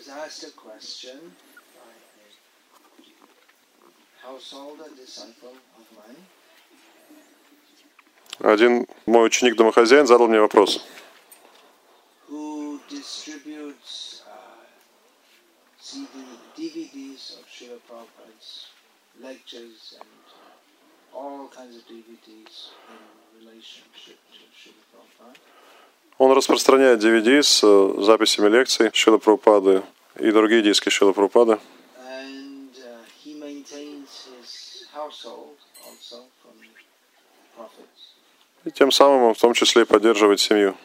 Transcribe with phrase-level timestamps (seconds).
[0.00, 1.18] was asked a question
[1.76, 1.92] by
[4.24, 6.16] a householder, disciple of mine.
[8.42, 10.80] Один мой ученик-домохозяин задал мне вопрос.
[26.20, 29.82] Он распространяет DVD с э, записями лекций Шила Прабхупады
[30.18, 31.58] и другие диски Шила Прабхупады.
[31.96, 32.30] Uh.
[38.66, 40.76] И тем самым он в том числе и поддерживает семью.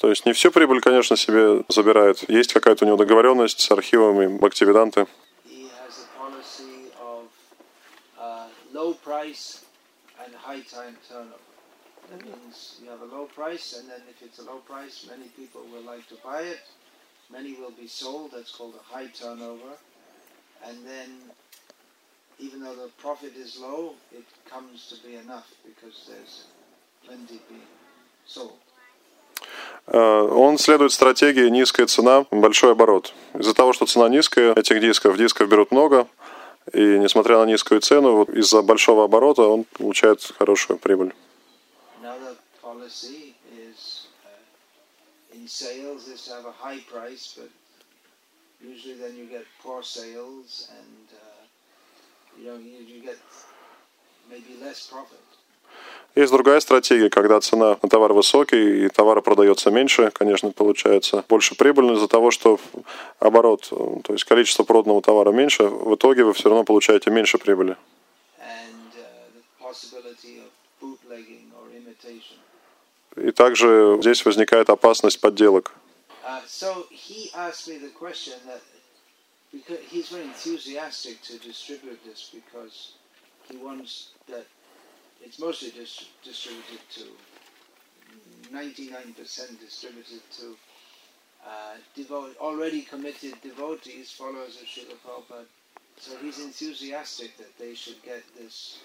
[0.00, 2.28] То есть не всю прибыль, конечно, себе забирает.
[2.28, 5.06] Есть какая-то у него договоренность с архивами Бхактивиданты.
[5.44, 7.26] He has a policy of
[8.16, 8.48] uh,
[8.78, 9.64] low price
[10.22, 11.46] and high time turnover.
[12.10, 15.28] That means you have a low price, and then if it's a low price, many
[15.40, 16.62] people will like to buy it.
[17.30, 18.30] Many will be sold.
[18.34, 19.72] That's called a high turnover.
[20.66, 21.10] And then,
[22.38, 26.34] even though the profit is low, it comes to be enough because there's
[27.04, 27.72] plenty being
[28.26, 28.58] sold.
[29.86, 29.98] Э,
[30.44, 33.12] Он следует стратегии низкая цена, большой оборот.
[33.34, 36.06] Из-за того, что цена низкая, этих дисков, дисков берут много,
[36.72, 41.14] и несмотря на низкую цену, вот из-за большого оборота он получает хорошую прибыль.
[42.00, 42.38] Uh, uh,
[54.30, 55.37] maybe less profit.
[56.14, 61.54] Есть другая стратегия, когда цена на товар высокий и товара продается меньше, конечно, получается больше
[61.54, 62.58] прибыльно из-за того, что
[63.20, 67.76] оборот, то есть количество проданного товара меньше, в итоге вы все равно получаете меньше прибыли.
[68.40, 68.68] Uh.
[73.16, 75.72] И также здесь возникает опасность подделок.
[76.24, 78.60] Uh, so he asked me the question that
[79.52, 82.92] because he's very enthusiastic to distribute this because
[83.50, 84.46] he wants that
[85.22, 87.04] it's mostly dis- distributed to
[88.52, 90.56] 99% distributed to
[91.46, 91.76] uh,
[92.40, 95.44] already committed devotees, followers of Srila Prabhupada.
[95.98, 98.78] So he's enthusiastic that they should get this,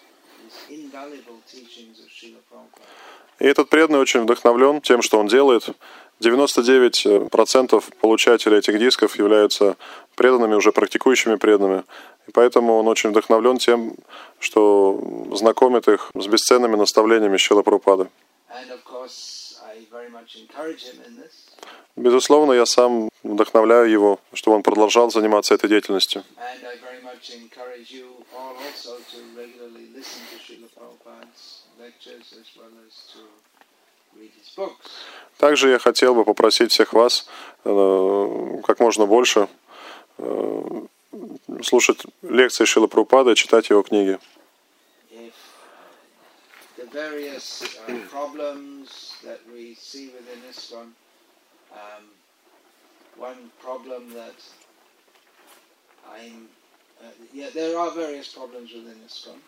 [3.40, 5.70] И этот преданный очень вдохновлен тем, что он делает.
[6.22, 9.76] 99% получателей этих дисков являются
[10.16, 11.84] преданными, уже практикующими преданными.
[12.28, 13.96] И поэтому он очень вдохновлен тем,
[14.40, 18.10] что знакомит их с бесценными наставлениями Шила Прабхупады.
[18.50, 19.43] And of course,
[21.96, 26.24] Безусловно, я сам вдохновляю его, чтобы он продолжал заниматься этой деятельностью.
[35.38, 37.28] Также я хотел бы попросить всех вас
[37.66, 39.48] э, как можно больше
[40.18, 40.82] э,
[41.64, 44.20] слушать лекции Шила Прабхупады и читать его книги.
[46.94, 50.88] Various uh, problems that we see within ISKCON,
[51.74, 52.04] um,
[53.18, 54.36] one problem that
[56.08, 56.48] I'm,
[57.02, 59.40] uh, yeah, there are various problems within ISKCON,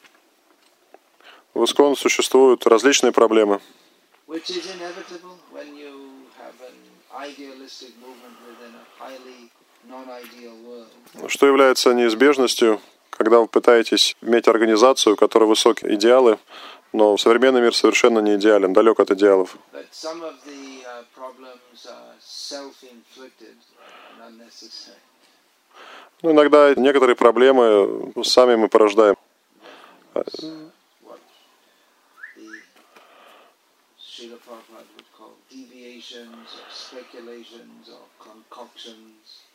[1.53, 3.61] В Искон существуют различные проблемы,
[4.27, 6.75] which is inevitable when you have an
[7.13, 9.51] idealistic movement within a highly
[9.87, 11.29] non-ideal world.
[11.29, 12.81] что является неизбежностью,
[13.11, 16.39] когда вы пытаетесь иметь организацию, у которой высокие идеалы,
[16.95, 19.57] но современный мир совершенно не идеален, далек от идеалов.
[21.85, 22.01] Uh,
[24.27, 24.97] unnecessary.
[26.21, 29.15] Ну, иногда некоторые проблемы сами мы порождаем.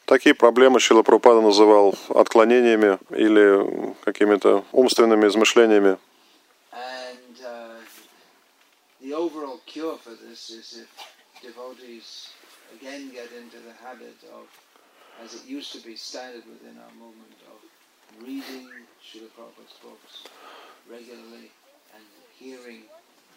[0.04, 5.98] Такие проблемы Шила Прабхупада называл отклонениями или какими-то умственными измышлениями.
[9.00, 12.28] Uh, the overall cure for this is if devotees
[12.74, 14.46] again get into the habit of,
[15.24, 17.58] as it used to be standard within our movement, of
[18.26, 18.68] reading
[19.04, 20.24] Srila Prabhupada's books
[20.90, 21.50] regularly
[21.94, 22.04] and
[22.38, 22.82] hearing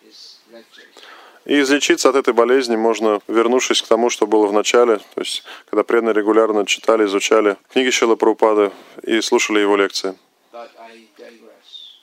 [0.04, 1.04] his lectures.
[1.46, 5.44] И излечиться от этой болезни можно, вернувшись к тому, что было в начале, то есть
[5.66, 8.72] когда преданные регулярно читали, изучали книги Шила Прабхупады
[9.04, 10.18] и слушали его лекции.
[10.52, 12.00] But I digress.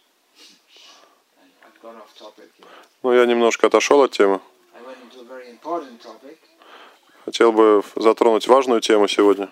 [1.41, 2.81] And I've gone off topic here.
[3.03, 4.41] Ну, я немножко отошел от темы.
[7.25, 9.51] Хотел бы затронуть важную тему сегодня.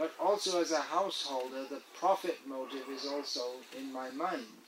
[0.00, 4.59] but also as a householder, the profit motive is also in my mind.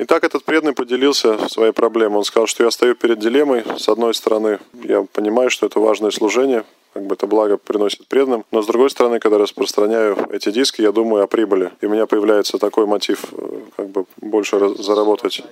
[0.00, 2.18] Итак, этот преданный поделился своей проблемой.
[2.18, 3.64] Он сказал, что я стою перед дилеммой.
[3.76, 6.64] С одной стороны, я понимаю, что это важное служение,
[6.94, 8.44] как бы это благо приносит преданным.
[8.52, 11.72] Но с другой стороны, когда распространяю эти диски, я думаю о прибыли.
[11.80, 15.42] И у меня появляется такой мотив, э, как бы больше заработать.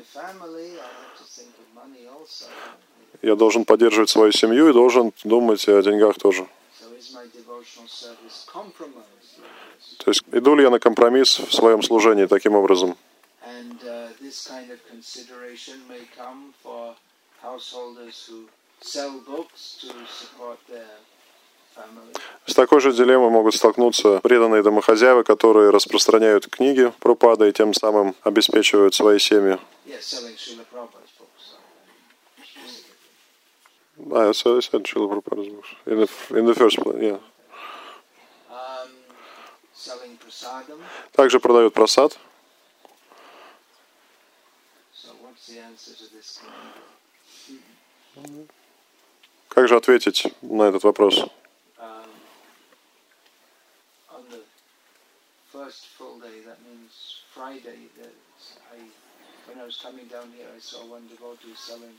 [3.22, 6.46] Я должен поддерживать свою семью и должен думать о деньгах тоже.
[10.04, 12.96] То есть иду ли я на компромисс в своем служении таким образом?
[13.46, 16.94] And uh, this kind of consideration may come for
[17.40, 18.48] householders who
[18.80, 20.98] sell books to support their.
[22.46, 28.14] С такой же дилеммой могут столкнуться преданные домохозяева, которые распространяют книги Пропада и тем самым
[28.22, 29.58] обеспечивают свои семьи.
[34.08, 34.12] Uh.
[34.12, 35.68] Ah, so I said Srila Prabhupada's books.
[35.86, 37.18] In the, in the first place, yeah.
[38.50, 38.90] Um.
[41.12, 42.16] Также продают просад.
[44.92, 45.34] So what's the answer to this conundrum?
[49.48, 51.18] Как же ответить на этот вопрос?
[51.78, 52.08] Um,
[54.10, 54.40] on the
[55.52, 58.78] first full day, that means Friday, that's- I,
[59.48, 61.96] when I was coming down here, I saw one devotee selling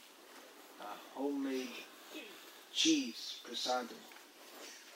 [0.82, 0.86] uh,
[1.16, 1.70] homemade
[2.74, 3.98] cheese, prasadam.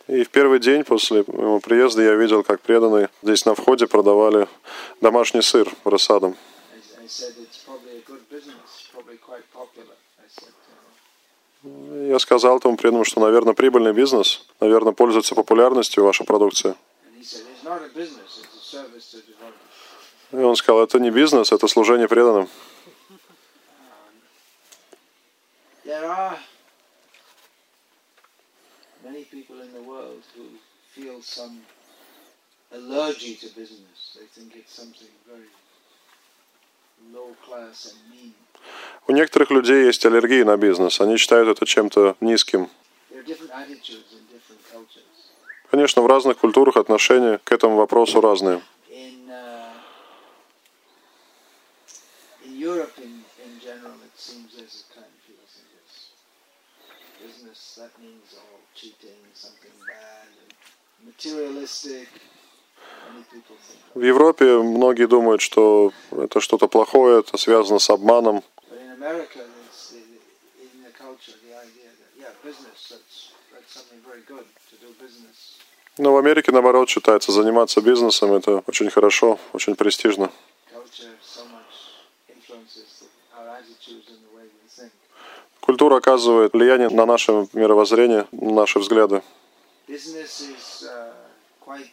[0.07, 4.47] И в первый день после моего приезда я видел, как преданные здесь на входе продавали
[4.99, 6.35] домашний сыр просадом.
[11.63, 16.75] Я сказал этому преданному, что, наверное, прибыльный бизнес, наверное, пользуется популярностью ваша продукция.
[20.31, 22.49] И он сказал, это не бизнес, это служение преданным.
[30.35, 30.59] Who
[30.95, 31.65] feel some
[32.71, 34.17] allergy to business.
[34.17, 35.59] They think it's something very low class and
[36.83, 36.90] mean.
[39.07, 41.01] У некоторых людей есть аллергия на бизнес.
[41.01, 42.69] Они считают это чем-то низким.
[45.69, 48.61] Конечно, в разных культурах отношения к этому вопросу разные.
[49.29, 49.71] Uh,
[61.05, 62.07] materialistic.
[63.93, 68.43] В Европе многие думают, что это что-то плохое, это связано с обманом.
[75.97, 80.31] Но в Америке, наоборот, считается, заниматься бизнесом это очень хорошо, очень престижно.
[85.59, 89.21] Культура оказывает влияние на наше мировоззрение, на наши взгляды.
[89.87, 91.11] Business is uh,
[91.59, 91.91] quite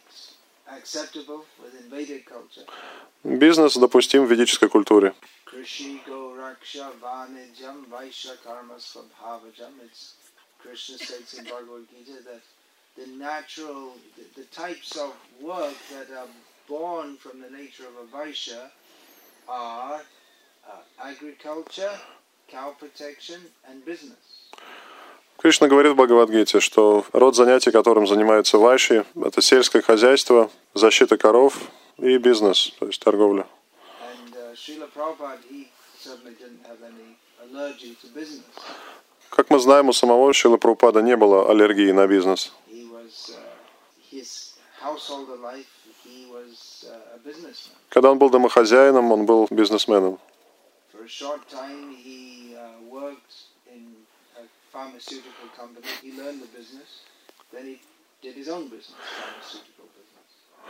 [3.23, 5.13] Бизнес допустим в ведической культуре.
[25.39, 25.41] Uh.
[25.41, 31.57] Кришна говорит в Бхагавадгите, что род занятий, которым занимаются вайши, это сельское хозяйство, защита коров
[31.97, 33.47] и бизнес, то есть торговля.
[33.87, 35.05] Uh.
[39.29, 42.53] Как мы знаем, у самого Шила Прабхупада не было аллергии на бизнес.
[42.69, 42.91] Uh,
[45.31, 45.55] uh.
[47.89, 50.19] Когда он был домохозяином, он был бизнесменом.
[50.91, 54.08] For a short time, he uh, worked in a
[54.71, 55.85] pharmaceutical company.
[56.01, 56.89] He learned the business.
[57.51, 57.81] Then he
[58.21, 60.09] did his own business, pharmaceutical business.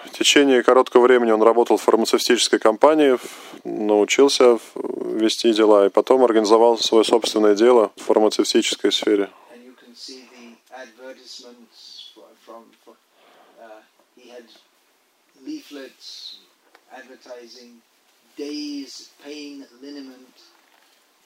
[0.06, 3.18] В течение короткого времени он работал в фармацевтической компании,
[3.66, 9.30] научился вести дела, и потом организовал свое собственное дело в фармацевтической сфере.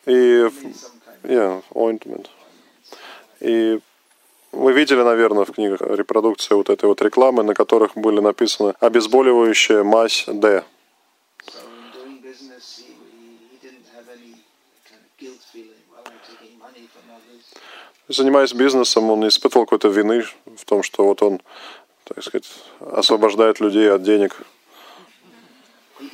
[0.05, 0.49] Uh, И,
[1.23, 2.29] yeah, ointment.
[3.39, 3.79] И
[4.51, 9.83] вы видели, наверное, в книгах репродукции вот этой вот рекламы, на которых были написаны обезболивающая
[9.83, 10.63] мазь others.
[18.09, 21.41] Занимаясь бизнесом, он не испытывал какой-то вины в том, что вот он,
[22.03, 22.47] так сказать,
[22.79, 24.45] освобождает людей от денег.
[25.99, 26.09] He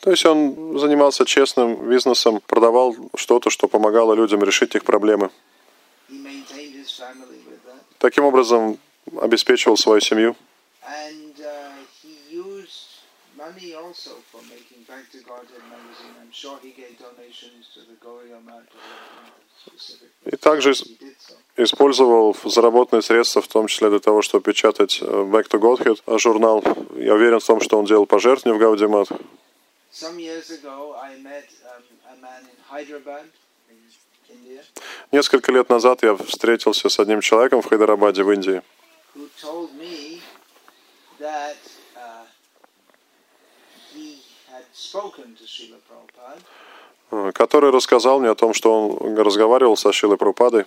[0.00, 5.30] То есть он занимался честным бизнесом, продавал что-то, что помогало людям решить их проблемы.
[7.98, 8.78] Таким образом
[9.20, 10.36] обеспечивал свою семью.
[10.86, 11.75] And uh,
[13.46, 16.14] money also for making Back to Godhead magazine.
[16.22, 17.96] I'm sure he gave donations to the
[18.48, 18.66] Mat
[19.64, 20.10] specific.
[20.24, 20.72] И также
[21.56, 26.18] использовал заработанные средства, в том числе для того, чтобы печатать э, Back to Godhead э,
[26.18, 26.62] журнал.
[26.96, 29.08] Я уверен в том, что он делал пожертвования в Гаудимат.
[30.02, 30.20] Um,
[35.12, 38.62] Несколько лет назад я встретился с одним человеком в Хайдарабаде в Индии,
[39.14, 40.20] who told me
[41.18, 41.56] that
[41.96, 42.26] uh,
[43.94, 44.20] he
[44.52, 44.65] had spoken to Srila Prabhupada.
[44.65, 44.65] э,
[47.32, 50.64] который рассказал мне о том, что он разговаривал со Шилой Прабхупадой.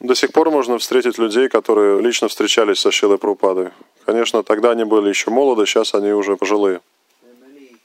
[0.00, 3.70] До сих пор можно встретить людей, которые лично встречались со Шилой Прабхупадой.
[4.04, 6.80] Конечно, тогда они были еще молоды, сейчас они уже пожилые.
[7.22, 7.76] There are many,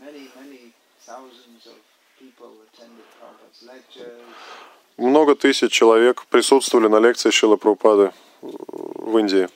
[0.00, 0.72] many, many
[1.06, 1.78] thousands of
[2.18, 4.18] people attended Prabhupada's lectures.
[5.02, 9.48] Много тысяч человек присутствовали на лекции Шилы Прабхупады в Индии.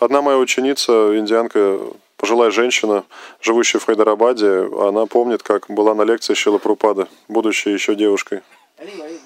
[0.00, 1.78] Одна моя ученица, индианка,
[2.16, 3.04] пожилая женщина,
[3.42, 8.40] живущая в Хайдарабаде, она помнит, как была на лекции Шилы Прабхупады, будучи еще девушкой.
[8.78, 9.20] Anyway,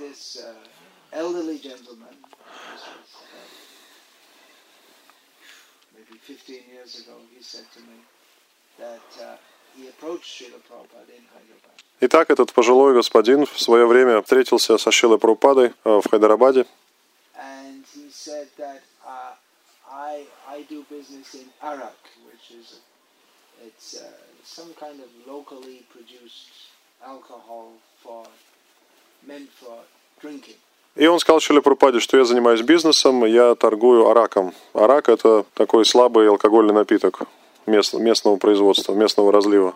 [6.89, 7.99] this uh, elderly gentleman, this was uh, maybe 15 years ago, he said to me
[8.79, 9.37] that uh,
[9.77, 11.73] he approached Srila Prabhupada in Hyderabad.
[12.01, 16.65] Итак, этот пожилой господин в свое время встретился со Шилой Прабхупадой э, в Хайдарабаде.
[17.35, 17.65] Uh,
[19.11, 19.35] uh,
[27.05, 28.27] alcohol for
[29.27, 29.79] meant for
[30.21, 30.55] drinking.
[30.97, 34.53] И он сказал Шиле Прабхупаде, что я занимаюсь бизнесом, я торгую араком.
[34.73, 37.21] Арак– это такой слабый алкогольный напиток
[37.67, 39.75] мест- местного производства, местного разлива.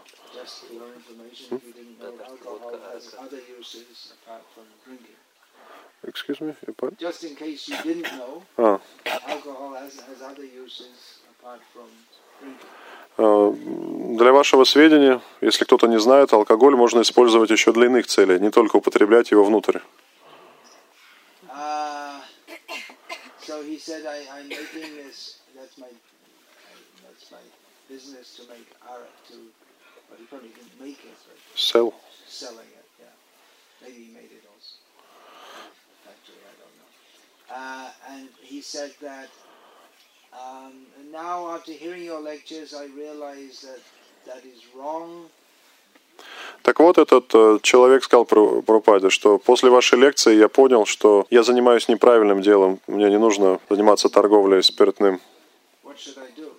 [6.04, 6.54] Excuse me?
[6.98, 8.80] Just in case you didn't know, А,
[9.28, 11.86] alcohol has, has other uses apart from
[12.40, 12.66] drinking.
[13.18, 18.40] э, Для вашего сведения, если кто-то не знает, алкоголь можно использовать еще для иных целей,
[18.40, 19.78] не только употреблять его внутрь.
[23.52, 25.88] So he said, I, I'm making this, that's my,
[27.04, 27.44] that's my
[27.86, 29.34] business to make arak to,
[30.08, 31.92] but he probably didn't make it, but Sell.
[32.26, 33.06] selling it, yeah.
[33.82, 34.76] Maybe he made it also.
[36.02, 36.94] Factory, I don't know.
[37.54, 39.28] Uh, and he said that
[40.32, 43.80] um, and now after hearing your lectures, I realize that
[44.24, 45.26] that is wrong.
[46.62, 51.26] Так вот, этот э, человек сказал про Прабхупаде, что после вашей лекции я понял, что
[51.28, 52.78] я занимаюсь неправильным делом.
[52.86, 55.20] Мне не нужно заниматься торговлей спиртным.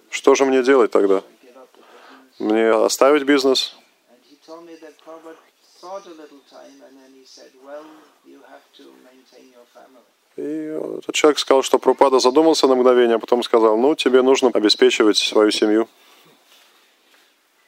[0.10, 1.24] Что же мне делать тогда?
[2.38, 3.76] Мне оставить бизнес?
[10.36, 14.50] И этот человек сказал, что Прабхупада задумался на мгновение, а потом сказал, ну, тебе нужно
[14.54, 15.88] обеспечивать свою семью.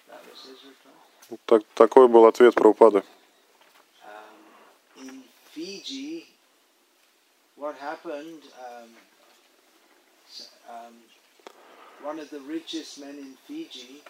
[0.07, 1.34] That was his reply.
[1.45, 3.03] Так, такой был ответ Прабхупады.
[4.03, 5.23] Um, in
[5.53, 6.25] Fiji,
[7.79, 8.89] happened, um,
[10.67, 10.93] um,
[12.01, 14.01] one of the richest men in Fiji,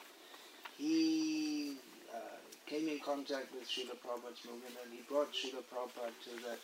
[0.77, 1.77] he
[2.13, 6.59] uh, came in contact with Srila Prabhupada's movement and he brought Srila Prabhupada to that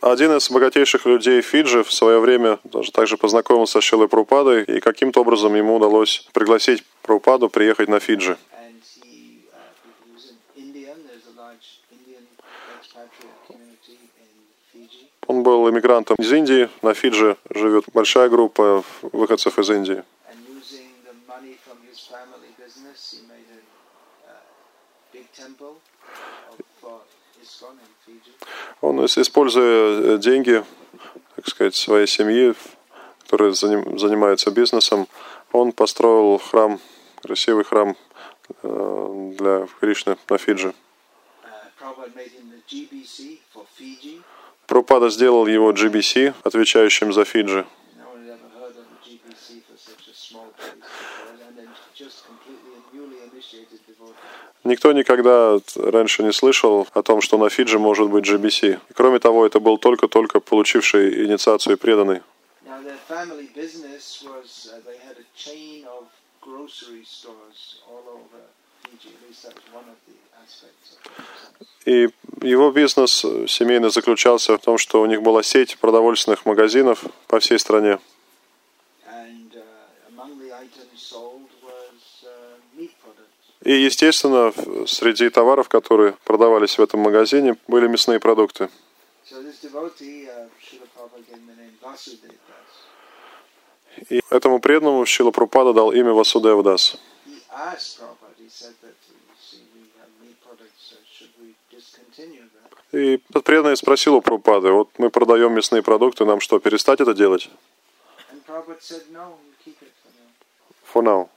[0.00, 4.80] Один из богатейших людей Фиджи в свое время даже также познакомился с Шилой Прабхупадой, и
[4.80, 8.36] каким-то образом ему удалось пригласить Прабхупаду приехать на Фиджи.
[8.38, 8.56] Uh.
[15.26, 16.68] Он был иммигрантом из Индии.
[16.82, 20.02] На Фиджи живет большая группа выходцев из Индии.
[28.80, 30.64] Он, ис- используя э, деньги,
[31.34, 32.54] так сказать, своей семьи,
[33.22, 35.08] которая заним- занимается бизнесом,
[35.52, 36.80] он построил храм,
[37.22, 37.96] красивый храм
[38.62, 40.74] э, для Кришны на Фиджи.
[41.78, 42.06] Uh.
[44.66, 47.66] Прабхупада сделал его GBC, отвечающим за Фиджи.
[54.64, 58.80] Никто никогда раньше не слышал о том, что на Фиджи может быть GBC.
[58.88, 62.22] И кроме того, это был только-только получивший инициацию преданный.
[62.64, 63.26] Uh.
[71.86, 72.08] И
[72.42, 77.58] его бизнес семейный заключался в том, что у них была сеть продовольственных магазинов по всей
[77.58, 77.98] стране.
[79.08, 79.62] And uh,
[80.10, 83.55] among the items sold was uh, meat products.
[83.66, 84.52] И, естественно,
[84.86, 88.68] среди товаров, которые продавались в этом магазине, были мясные продукты.
[89.28, 90.48] Uh.
[94.08, 96.96] И этому преданному Шила Прупада дал имя Васудев Дас.
[97.26, 101.56] He asked Prabhupada, he said that, you see, we have meat products, so should we
[101.68, 102.70] discontinue that?
[102.96, 107.50] И преданный спросил у Прупады, вот мы продаем мясные продукты, нам что, перестать это делать?
[110.94, 111.28] For now.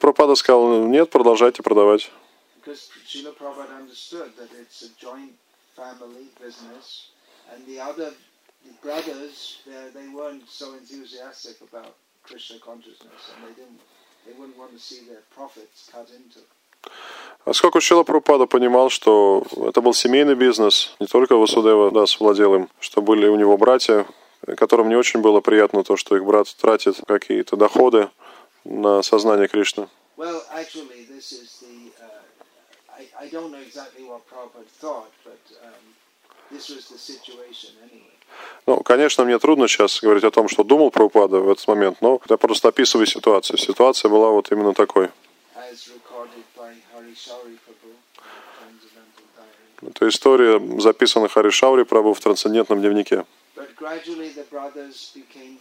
[0.00, 2.10] Прупада сказал, нет, продолжайте продавать.
[16.10, 16.40] Into.
[17.44, 22.68] Поскольку Шила Прупада понимал, что это был семейный бизнес, не только Васудева Дас владел им,
[22.80, 24.06] что были у него братья,
[24.56, 28.10] которым не очень было приятно то, что их брат тратит какие-то доходы
[28.64, 29.88] на сознание Кришны.
[30.16, 31.90] Well, actually, this is the.
[32.00, 35.84] Uh, I, I don't know exactly what Prabhupada thought, but um,
[36.52, 38.14] this was the situation anyway.
[38.66, 42.20] Ну, конечно, мне трудно сейчас говорить о том, что думал Прабхупада в этот момент, но
[42.28, 43.58] я просто описываю ситуацию.
[43.58, 45.10] Ситуация была вот именно такой.
[49.82, 53.24] Это история записана Харишаури Прабhu в трансцендентном дневнике.
[53.84, 55.58] Gradually the brothers became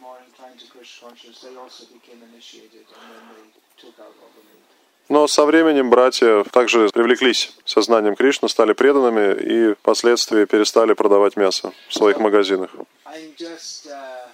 [0.00, 1.42] more inclined to Krishna consciousness.
[1.46, 3.46] They also became initiated and then they
[3.80, 4.66] took out all the meat.
[5.08, 11.72] Но со временем братья также привлеклись сознанием Кришны, стали преданными и впоследствии перестали продавать мясо
[11.88, 12.70] в своих магазинах.
[13.06, 14.26] I'm just uh,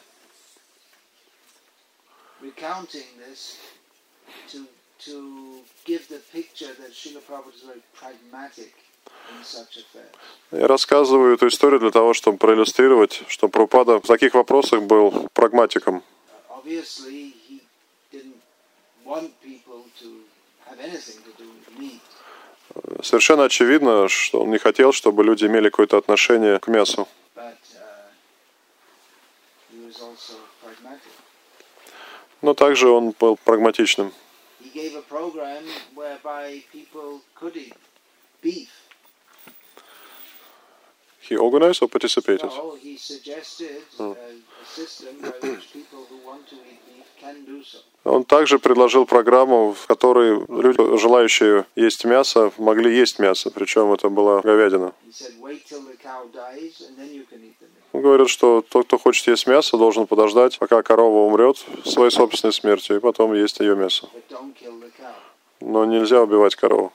[2.40, 3.58] recounting this
[4.52, 4.64] to,
[5.00, 8.85] to give the picture that Srila Prabhupada is very pragmatic in such affairs.
[10.52, 16.02] Я рассказываю эту историю для того, чтобы проиллюстрировать, что Прабхупада в таких вопросах был прагматиком.
[23.02, 27.08] Совершенно очевидно, что он не хотел, чтобы люди имели какое-то отношение к мясу.
[27.36, 27.52] uh.
[32.42, 34.12] Но также он был прагматичным.
[34.60, 35.64] He gave a program
[35.94, 37.74] whereby people could eat
[38.42, 38.85] beef.
[41.28, 42.50] He organized or participated?
[42.50, 47.44] No, he suggested uh, a system by which people who want to eat beef can
[47.44, 47.78] do so.
[48.04, 54.08] Он также предложил программу, в которой люди, желающие есть мясо, могли есть мясо, причем это
[54.08, 54.94] была говядина.
[57.92, 62.52] Он говорит, что тот, кто хочет есть мясо, должен подождать, пока корова умрет своей собственной
[62.52, 64.08] смертью, и потом есть ее мясо.
[65.60, 66.92] Но нельзя убивать корову.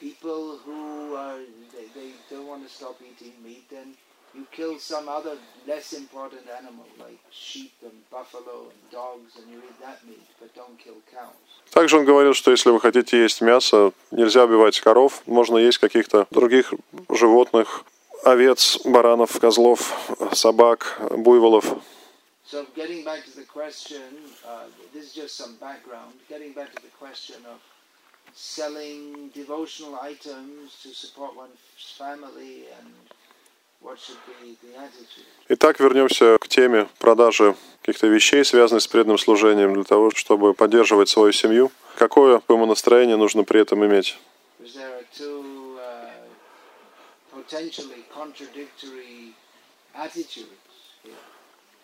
[0.00, 1.38] People who are,
[1.72, 3.94] they, they don't want to stop eating meat, then
[4.34, 5.36] you kill some other
[5.66, 10.54] less important animal like sheep and buffalo and dogs and you eat that meat, but
[10.54, 11.34] don't kill cows.
[11.72, 16.26] Также он говорил, что если вы хотите есть мясо, нельзя убивать коров, можно есть каких-то
[16.30, 16.72] других
[17.08, 17.84] животных,
[18.24, 19.92] овец, баранов, козлов,
[20.32, 21.64] собак, буйволов.
[22.44, 24.02] So getting back to the question,
[24.44, 27.60] uh, this is just some background, getting back to the question of
[28.34, 31.58] selling devotional items to support one's
[31.98, 32.88] family and
[33.80, 35.26] what should be the attitude.
[35.48, 41.08] Итак, вернемся к теме продажи каких-то вещей, связанных с преданным служением, для того, чтобы поддерживать
[41.08, 41.70] свою семью.
[41.96, 44.18] Какое ему настроение нужно при этом иметь?
[44.60, 44.90] Uh.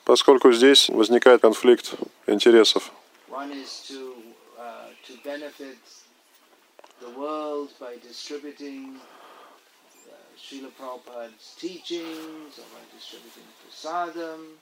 [0.04, 1.94] Поскольку здесь возникает конфликт
[2.26, 2.92] интересов.
[3.28, 4.14] One is to
[4.56, 5.76] uh, to benefit
[7.00, 14.58] the world by distributing uh, Srila Prabhupada's teachings or by distributing prasadam.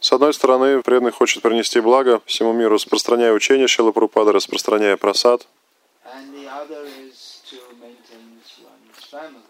[0.00, 5.46] С одной стороны, преданный хочет принести благо всему миру, распространяя учение Шилы Прабхупады, распространяя просад.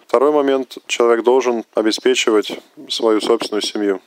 [0.07, 4.03] Второй момент, человек должен обеспечивать свою собственную семью.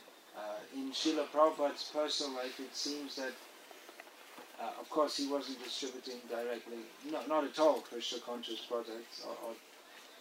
[4.58, 6.78] Uh, uh, of course, he wasn't distributing directly,
[7.10, 9.54] no, not at all, Krishna conscious products or, or,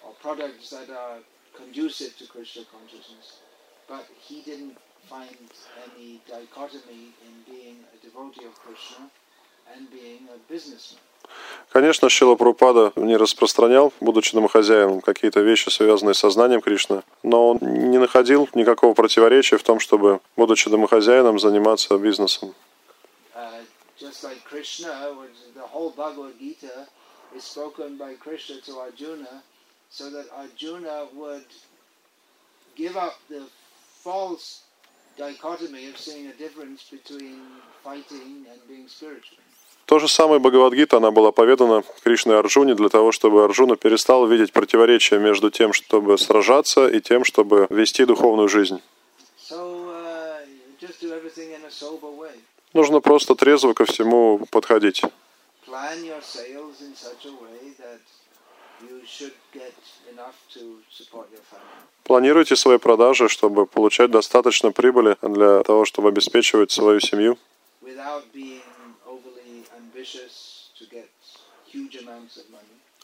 [0.06, 1.19] or products that are
[1.56, 3.39] conducive to Krishna consciousness.
[3.88, 4.78] but he didn't
[5.10, 5.38] find
[5.86, 9.10] any dichotomy in being a devotee of Krishna
[9.74, 11.00] and being a businessman.
[11.71, 17.58] Конечно, Шила Прупада не распространял, будучи домохозяином, какие-то вещи, связанные с сознанием Кришны, но он
[17.62, 22.54] не находил никакого противоречия в том, чтобы, будучи домохозяином, заниматься бизнесом.
[23.96, 25.14] Uh, just like Krishna,
[25.56, 26.88] the whole Bhagavad Gita
[27.36, 29.44] is spoken by Krishna to Arjuna,
[29.90, 31.46] so that Arjuna would
[32.76, 33.44] give up the
[34.04, 34.64] false
[35.18, 37.40] dichotomy of seeing a difference between
[37.84, 39.40] fighting and being spiritual.
[39.86, 44.52] То же самое Бхагавадгита, она была поведана Кришной Арджуне для того, чтобы Арджуна перестал видеть
[44.52, 48.82] противоречия между тем, чтобы сражаться, и тем, чтобы вести духовную жизнь.
[49.38, 50.16] So uh,
[52.76, 55.02] Нужно просто трезво ко всему подходить.
[62.04, 67.38] Планируйте свои продажи, чтобы получать достаточно прибыли для того, чтобы обеспечивать свою семью.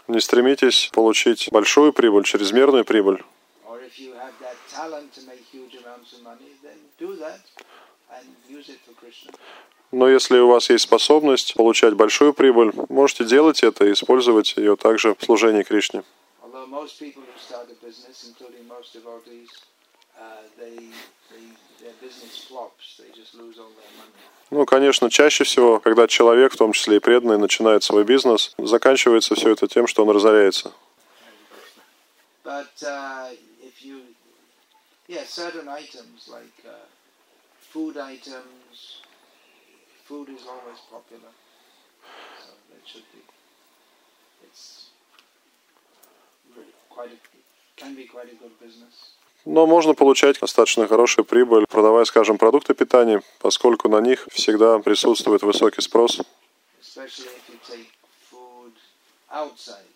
[0.10, 3.24] Не стремитесь получить большую прибыль, чрезмерную прибыль.
[9.92, 14.78] Но если у вас есть способность получать большую прибыль, можете делать это и использовать ее
[14.78, 16.04] также в служении Кришне.
[16.42, 16.62] Uh.
[24.52, 29.36] Ну, конечно, чаще всего, когда человек, в том числе и преданный, начинает свой бизнес, заканчивается
[29.36, 30.72] все это тем, что он разоряется.
[32.44, 33.30] But uh,
[33.64, 34.02] if you,
[35.08, 36.72] yeah, certain items like uh,
[37.74, 39.02] food items,
[40.06, 41.32] food is always popular,
[42.44, 43.22] so that should be.
[44.44, 44.90] It's
[46.56, 47.20] really quite a,
[47.82, 49.16] can be quite a good business.
[49.44, 55.42] Но можно получать достаточно хорошую прибыль, продавая, скажем, продукты питания, поскольку на них всегда присутствует
[55.42, 56.22] высокий спрос.
[59.34, 59.92] outside.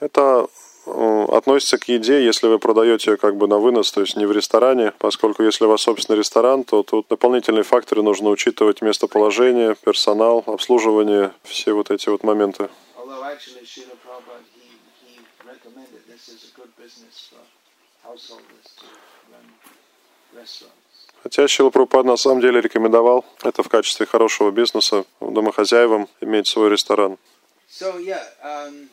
[0.00, 0.48] Это
[0.86, 4.32] э, относится к еде, если вы продаете как бы на вынос, то есть не в
[4.32, 10.44] ресторане, поскольку если у вас собственный ресторан, то тут дополнительные факторы нужно учитывать местоположение, персонал,
[10.46, 12.68] обслуживание, все вот эти вот моменты.
[21.22, 26.68] Хотя Шила Прабхупад на самом деле рекомендовал это в качестве хорошего бизнеса домохозяевам иметь свой
[26.68, 27.16] ресторан.
[27.80, 28.88] So yeah, um,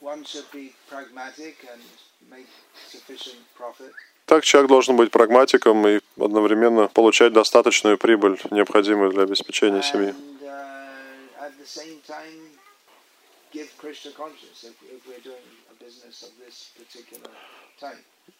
[0.00, 1.82] one should be pragmatic and
[2.30, 2.48] make
[2.88, 3.92] sufficient profit.
[4.24, 10.14] Так человек должен быть прагматиком и одновременно получать достаточную прибыль, необходимую для обеспечения семьи.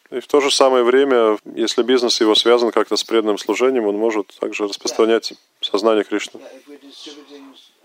[0.09, 3.97] И в то же самое время, если бизнес его связан как-то с преданным служением, он
[3.97, 6.41] может также распространять сознание Кришны.
[6.41, 7.76] Yeah,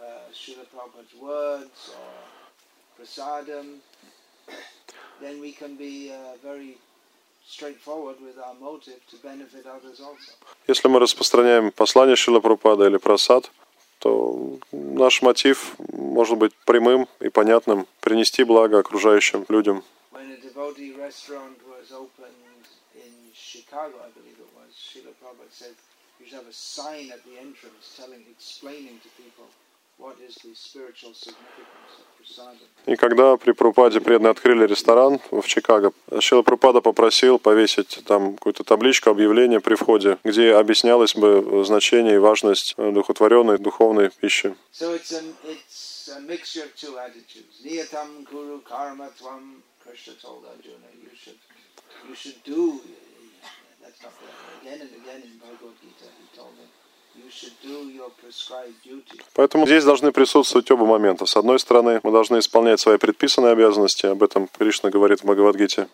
[0.43, 3.79] uh, Srila Prabhupada's words or prasadam,
[5.21, 6.77] then we can be uh, very
[7.47, 10.33] straightforward with our motive to benefit others also.
[10.69, 13.51] Если мы распространяем послание Шила Прабхупада или просад,
[13.99, 19.83] то наш мотив может быть прямым и понятным– принести благо окружающим людям.
[23.35, 25.75] Chicago, I believe it was, Srila Prabhupada said
[26.21, 29.47] you should have a sign at the entrance telling, explaining to people
[32.87, 38.65] И когда при Прупаде преданные открыли ресторан в Чикаго, Шила Прупада попросил повесить там какую-то
[38.65, 44.55] табличку объявления при входе, где объяснялось бы значение и важность э, духотворенной духовной пищи.
[44.73, 47.63] So it's a, it's a mixture of two attitudes.
[47.65, 51.39] Niyatam kuru karma tvam, Krishna told Arjuna, you should,
[52.09, 52.81] you should do,
[53.81, 54.63] that's not right.
[54.63, 56.69] Again and again in Bhagavad Gita he told him,
[59.35, 61.27] Поэтому здесь должны присутствовать оба момента.
[61.27, 65.89] С одной стороны, мы должны исполнять свои предписанные обязанности, об этом Кришна говорит в Бхагавадгите.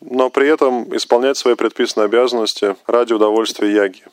[0.00, 4.04] Но при этом исполнять свои предписанные обязанности ради удовольствия яги.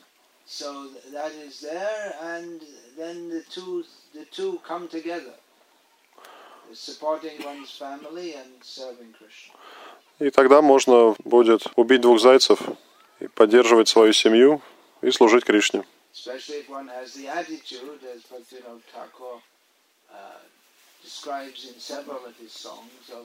[6.74, 9.54] Supporting one's family and serving Krishna.
[10.18, 12.60] И тогда можно будет убить двух зайцев
[13.20, 14.60] и поддерживать свою семью
[15.00, 15.84] и служить Кришне.
[23.00, 23.22] Uh,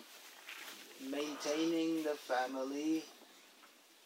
[1.10, 3.04] maintaining the family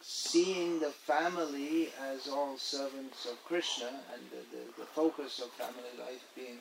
[0.00, 5.92] seeing the family as all servants of Krishna and the, the, the focus of family
[5.98, 6.58] life being.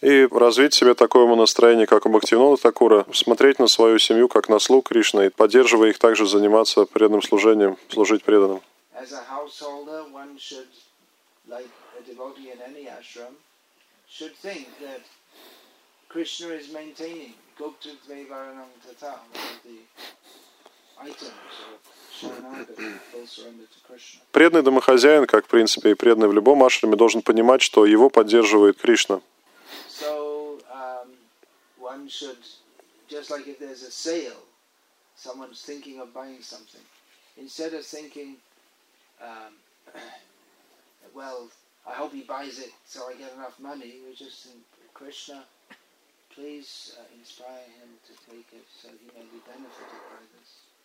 [0.00, 4.48] И развить в себе такое умонастроение, как у Бхактивинода Такура, смотреть на свою семью как
[4.48, 8.60] на слуг Кришны, и поддерживая их также заниматься преданным служением, служить преданным.
[16.08, 19.18] Krishna is maintaining Gupta Dvevaranam Tata,
[19.62, 19.76] the
[24.32, 28.78] Преданный домохозяин, как в принципе и преданный в любом ашраме, должен понимать, что его поддерживает
[28.78, 29.20] Кришна.
[39.20, 39.52] Um,
[39.84, 40.68] um,
[46.38, 50.77] please uh, inspire him to take it so he may be benefited by this.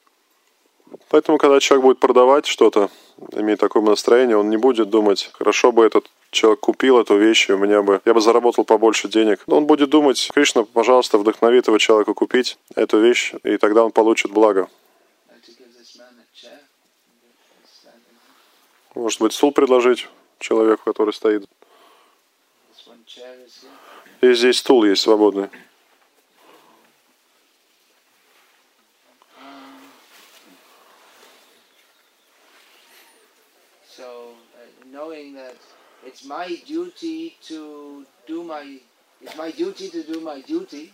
[1.10, 2.90] Поэтому, когда человек будет продавать что-то,
[3.32, 7.54] имея такое настроение, он не будет думать, хорошо бы этот человек купил эту вещь, и
[7.54, 9.44] у меня бы, я бы заработал побольше денег.
[9.48, 13.92] Но он будет думать, Кришна, пожалуйста, вдохнови этого человека купить эту вещь, и тогда он
[13.92, 14.68] получит благо.
[18.96, 20.08] Может быть, стул предложить
[20.40, 21.48] человеку, который стоит.
[24.22, 25.50] И здесь стул есть свободный.
[29.38, 29.82] Um,
[33.86, 35.56] so, uh, knowing that
[36.06, 38.78] it's my duty to do my,
[39.22, 40.94] it's my duty to do my duty,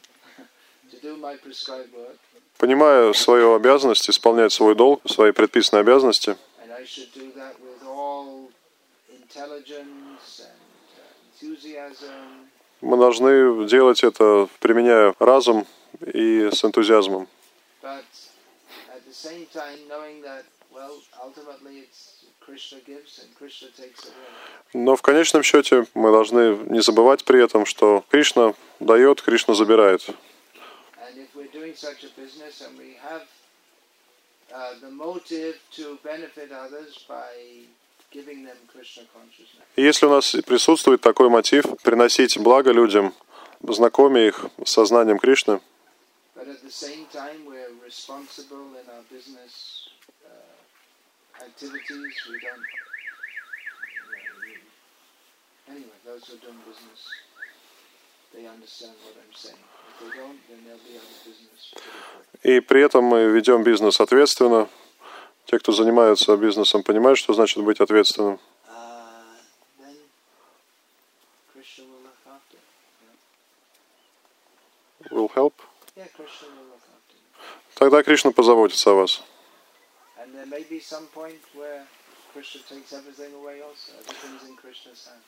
[0.91, 2.17] to do my prescribed work,
[2.57, 7.87] Понимая свою обязанность, исполнять свой долг, свои предписанные обязанности, and I should do that with
[7.87, 8.49] all
[9.09, 10.59] intelligence and
[10.99, 12.49] uh, enthusiasm,
[12.81, 15.65] мы должны делать это, применяя разум
[16.13, 17.27] и с энтузиазмом.
[17.81, 18.03] but
[18.93, 22.25] at the same time knowing that, well, ultimately it's
[24.73, 30.07] Но в конечном счете мы должны не забывать при этом, что Кришна дает, Кришна забирает.
[34.51, 34.73] Uh,
[39.75, 43.13] И если у нас присутствует такой мотив приносить благо людям,
[43.61, 45.61] знакомя их с сознанием Кришны,
[51.41, 52.65] activities, we don't.
[55.69, 57.01] Anyway, those who are doing business,
[58.33, 59.63] they understand what I'm saying.
[59.89, 61.73] If they don't, then they'll be out of business
[62.43, 64.69] и при этом мы ведем бизнес ответственно.
[65.45, 68.39] Те, кто занимается бизнесом, понимают, что значит быть ответственным.
[68.67, 69.09] Uh,
[75.11, 75.53] will help.
[77.75, 79.23] Тогда Кришна позаботится о вас.
[80.21, 81.83] And there may be some point where
[82.33, 83.93] Krishna takes everything away also.
[84.01, 85.23] Everything's in Krishna's hands.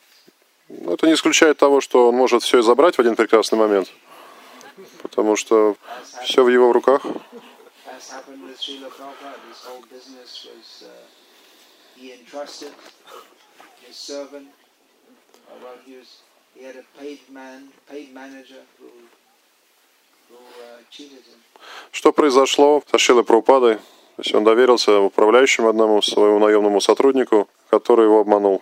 [0.67, 3.91] Но это не исключает того, что он может все и забрать в один прекрасный момент,
[5.01, 5.75] потому что
[6.23, 7.05] все в его руках.
[7.05, 7.31] uh, uh, uh.
[21.91, 23.77] Что произошло со Шилой Прабхупадой?
[24.15, 28.61] То есть он доверился управляющему одному своему наемному сотруднику, который его обманул.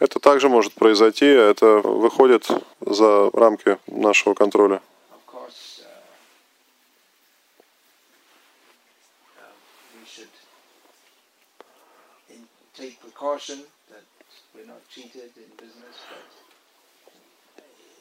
[0.00, 2.46] Это также может произойти, это выходит
[2.80, 4.82] за рамки нашего контроля.
[5.26, 5.46] Uh,
[9.38, 9.52] uh,
[12.76, 14.04] take precaution that
[14.54, 16.43] we're not cheated in business, but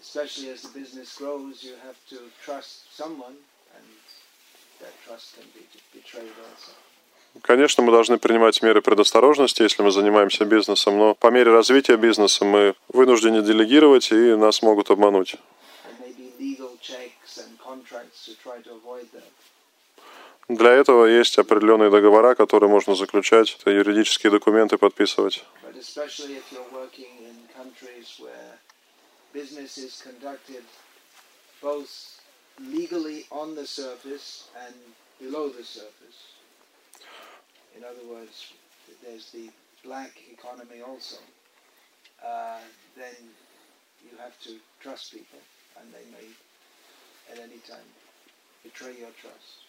[0.03, 3.35] especially as the business grows, you have to trust someone,
[3.75, 3.85] and
[4.81, 5.63] that trust can be
[5.97, 6.71] betrayed also.
[7.41, 12.45] Конечно, мы должны принимать меры предосторожности, если мы занимаемся бизнесом, но по мере развития бизнеса
[12.45, 15.35] мы вынуждены делегировать, и нас могут обмануть.
[20.47, 25.43] Для этого есть определенные договора, которые можно заключать, это юридические документы подписывать.
[25.63, 28.59] But especially if you're working in countries where
[29.33, 30.64] business is conducted
[31.62, 32.20] both
[32.61, 34.74] legally on the surface and
[35.20, 36.18] below the surface.
[37.76, 38.52] In other words,
[39.04, 39.50] there's the
[39.85, 41.16] black economy also.
[42.24, 42.59] Uh,
[42.96, 43.14] then
[44.02, 45.38] you have to trust people,
[45.81, 46.26] and they may
[47.33, 47.88] at any time
[48.64, 49.64] betray your trust.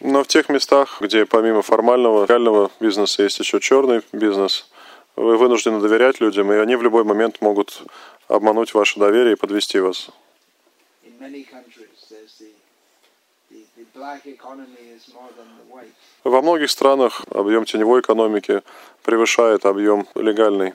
[0.00, 4.68] Но в тех местах, где помимо формального, легального бизнеса есть еще черный бизнес,
[5.15, 7.83] вы вынуждены доверять людям, и они в любой момент могут
[8.27, 10.09] обмануть ваше доверие и подвести вас.
[16.23, 18.61] Во многих странах объем теневой экономики
[19.03, 20.73] превышает объем легальный.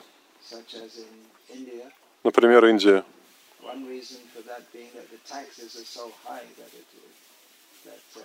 [2.23, 3.03] Например, Индия.
[8.17, 8.21] Uh.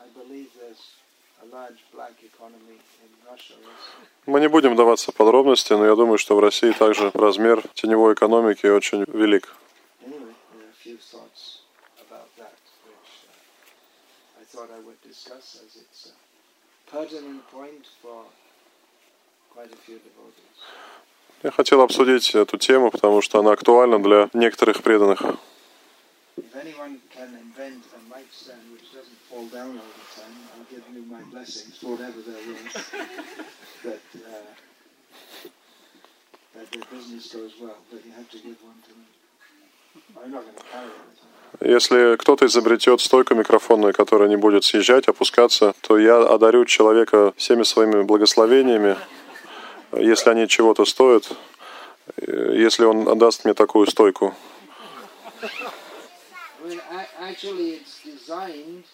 [0.00, 0.82] I believe there's
[4.26, 8.14] Мы не будем вдаваться в подробности, но я думаю, что в России также размер теневой
[8.14, 9.54] экономики очень велик.
[16.90, 18.24] Uh.
[21.42, 25.22] Я хотел обсудить эту тему, потому что она актуальна для некоторых преданных.
[26.36, 27.82] If anyone can invent
[28.38, 32.46] stand which doesn't fall down all the time, I'll give you my blessings whatever they're
[32.46, 32.76] worth.
[33.86, 34.52] that uh,
[36.54, 39.06] that their business goes well, but you have to give one to me.
[40.22, 41.18] I'm not going to carry it.
[41.60, 47.62] Если кто-то изобретет стойку микрофонную, которая не будет съезжать, опускаться, то я одарю человека всеми
[47.64, 48.96] своими благословениями,
[49.92, 51.32] если они чего-то стоят,
[52.18, 54.34] э, если он отдаст мне такую стойку.
[57.28, 58.84] I mean, a- actually, it's designed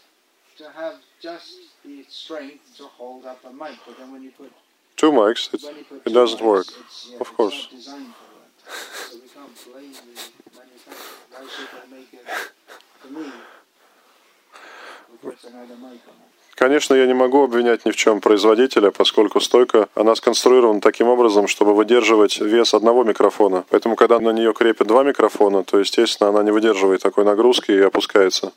[0.59, 1.53] to have just
[1.85, 4.53] the strength to hold up a mic, but then when you put
[4.97, 6.67] Two mics, it, put two doesn't mics, work.
[6.81, 7.69] It's, yeah, Of course.
[7.71, 8.45] not designed for that.
[9.11, 11.17] So we can't blame the manufacturer.
[11.31, 12.27] Why should they make it
[13.01, 13.33] for me?
[15.11, 16.44] Who puts another mic on it?
[16.55, 21.49] Конечно, я не могу обвинять ни в чем производителя, поскольку стойка, она сконструирована таким образом,
[21.49, 23.65] чтобы выдерживать вес одного микрофона.
[23.71, 27.81] Поэтому, когда на нее крепят два микрофона, то, естественно, она не выдерживает такой нагрузки и
[27.81, 28.53] опускается.